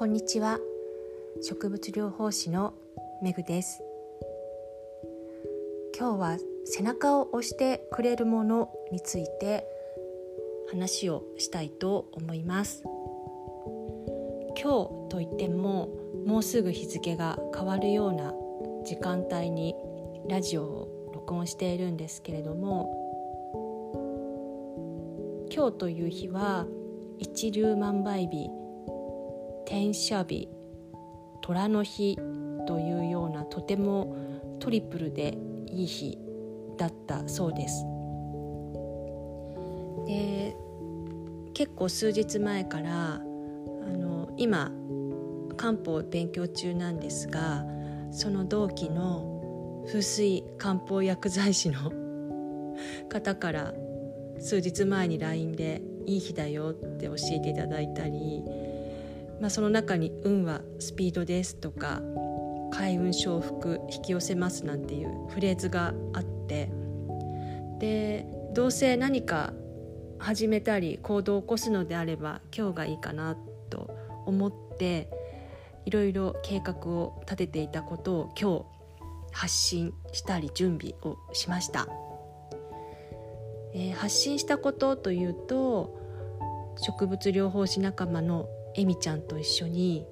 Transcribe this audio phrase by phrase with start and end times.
[0.00, 0.58] こんにちは。
[1.42, 2.72] 植物療法士の
[3.22, 3.82] めぐです。
[5.94, 9.66] 今日は背中を押してくれるものについて
[10.70, 12.82] 話をしたいと思います。
[14.58, 15.90] 今日といっても
[16.24, 18.32] もうすぐ日付が変わるような
[18.86, 19.74] 時間帯に
[20.30, 22.88] ラジオを録音しているんですけれども
[25.54, 26.64] 今日という日は
[27.18, 28.48] 一粒万倍日
[29.70, 30.48] 天赦日
[31.42, 32.18] 虎の日
[32.66, 34.16] というようなとても
[34.58, 35.38] トリプルで
[35.68, 36.18] いい日
[36.76, 37.84] だったそうです。
[40.06, 40.56] で
[41.54, 44.72] 結構数日前からあの今
[45.56, 47.64] 漢方を勉強中なんですが
[48.10, 51.92] その同期の風水漢方薬剤師の
[53.08, 53.72] 方から
[54.40, 58.42] 数日前に LINE で「いい日だよ」って教えていただいたり、
[59.40, 62.02] まあ、その中に「運はスピードです」とか
[62.70, 66.70] 「開運承服引き寄せます」なんていうフレーズがあって
[67.78, 69.54] でどうせ何か
[70.18, 73.36] 始めたり行動を起こすのであれば今日がいいかな
[73.70, 73.90] と
[74.26, 75.08] 思って
[75.86, 78.64] いろいろ計画を立てていたことを今日
[79.32, 81.88] 発信したり準備をしました、
[83.72, 85.98] えー、発信したことというと
[86.76, 90.06] 植物療法士仲間のエミちゃんと一緒に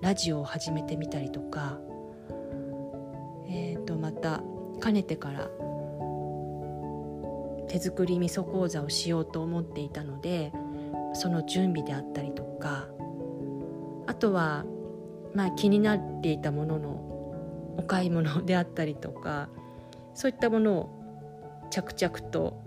[0.00, 1.78] ラジオを始めてみたりとか、
[3.48, 4.42] えー、とまた
[4.80, 5.50] かねてから
[7.68, 10.52] 手作り味噌講座をしようと思っていたので
[11.14, 12.88] その準備であったりとか
[14.06, 14.64] あとは
[15.34, 16.90] まあ、気になっていたものの
[17.78, 19.48] お買い物であったりとか
[20.14, 22.62] そういったものを着々と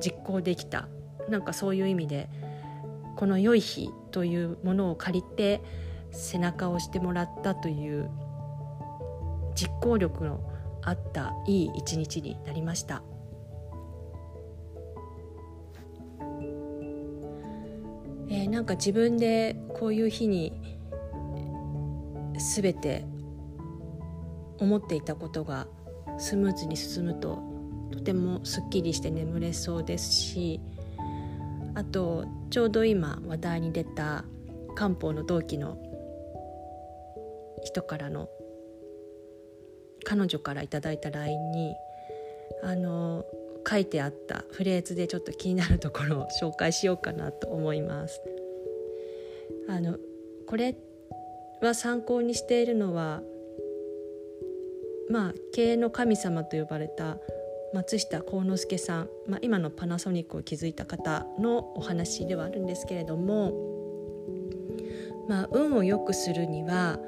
[0.00, 0.88] 実行できた
[1.28, 2.28] なんかそういう意味で
[3.20, 5.60] この「良い日」というものを借りて
[6.10, 8.08] 背中を押してもらったという
[9.54, 10.40] 実行力の
[10.80, 13.02] あったいい一日になりました。
[18.30, 20.78] えー、なんか自分でこういう日に
[22.54, 23.04] 全て
[24.58, 25.66] 思っていたことが
[26.16, 27.42] スムーズに進むと
[27.92, 30.60] とてもすっきりして眠れそうですし
[31.74, 34.24] あとちょうど今話題に出た
[34.74, 35.78] 漢方の同期の
[37.62, 38.28] 人からの
[40.04, 41.74] 彼女から頂いた LINE に
[42.62, 43.24] あの
[43.68, 48.20] 書いてあったフレーズでちょっと気になるところを 紹介しようかなと思います。
[49.68, 49.98] あの
[50.46, 50.74] これ
[51.60, 53.22] は参考にしているのは
[55.08, 57.18] まあ経営の神様と呼ばれた
[57.72, 63.52] 松下幸之助さん、まあ、今のパナソニックを築いた方のお話ではあるんですけれども、
[65.28, 66.98] まあ、運を良くするには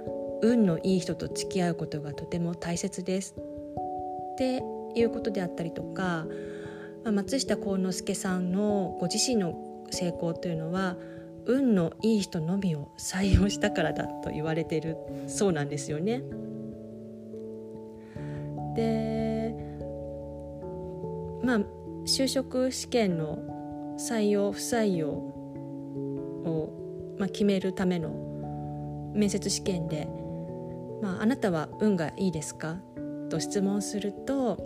[0.42, 4.62] 運のいい人と付き合うことがとても大切ですって
[4.94, 6.26] いうことであったりとか、
[7.04, 9.54] まあ、松下幸之助さんのご自身の
[9.90, 10.96] 成功というのは
[11.44, 14.96] 運のいい人のみを採用したからだと言われている
[15.26, 16.22] そうなんですよね。
[18.76, 19.11] で
[21.42, 21.60] まあ
[22.04, 23.38] 就職試験の
[23.98, 28.10] 採用不採用を、まあ、決めるための
[29.14, 30.08] 面接試験で
[31.03, 32.80] 「まあ、あなたは運がいいですか?」
[33.28, 34.58] と質問すると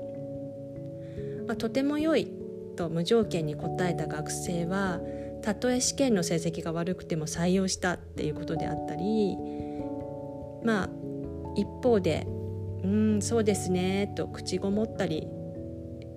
[1.46, 2.32] 「まあ、とても良い」
[2.76, 5.00] と無条件に答えた学生は
[5.42, 9.36] たとえ試験の成績が悪くても採用したっていうことであったり
[10.62, 10.90] まあ
[11.54, 12.26] 一方で
[12.84, 15.28] 「うんそうですね」と口ごもったり、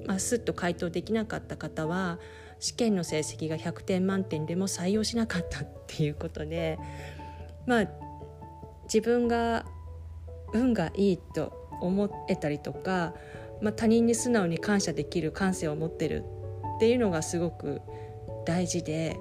[0.09, 2.17] まあ、すっと回答できなかった方は
[2.59, 6.79] 試験の成績が100点満点でも採用しなかったっていうことで
[7.67, 7.87] まあ
[8.85, 9.67] 自分が
[10.51, 13.13] 運がいいと思えたりとか、
[13.61, 16.23] まあ、他人に素直に感謝できる感性を持ってる
[16.77, 17.79] っていうのがすごく
[18.47, 19.19] 大事で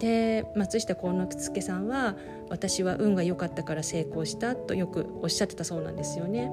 [0.00, 2.18] で松下幸之助さんは
[2.50, 6.52] 「私は運が良かったから成功した」とよくおっしゃってたそうなんですよね。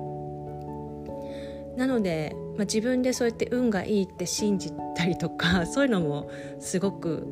[1.76, 6.30] なので、まあ、自分でそうやって運がいいって信じたりとか そういうのも
[6.60, 7.28] すごく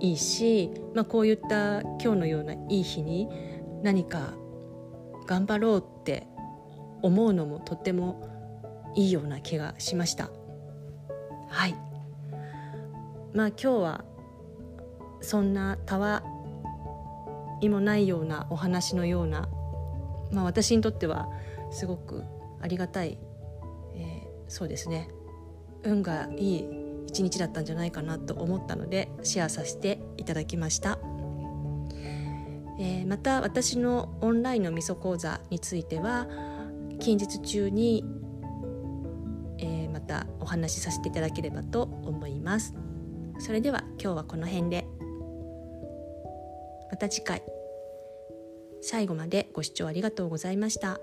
[0.00, 3.28] いいし、まあ、こういった今日のようないい日に
[3.82, 4.34] 何か
[5.26, 6.26] 頑張ろうって
[7.02, 8.22] 思うのもとっても
[8.94, 10.30] いいような気がしました。
[11.48, 11.74] はい
[13.32, 14.04] まあ今日は
[15.20, 16.22] そんなたわ
[17.60, 19.48] いもないようなお話のような、
[20.30, 21.28] まあ、私にとっては
[21.70, 22.24] すごく
[22.60, 23.18] ありがたい、
[24.48, 25.08] そうですね
[25.84, 26.64] 運がいい
[27.06, 30.98] 一日だったんじゃないかなと思ったのでシェアさせていただきました。
[32.78, 36.26] えー、また私のオンラインの味噌講座については
[37.00, 38.04] 近日中に、
[39.58, 42.74] えー、またお話しさせていただければと思います
[43.38, 44.86] それでは今日はこの辺で
[46.90, 47.42] また次回
[48.82, 51.00] 最後までご視聴ありがとうございました。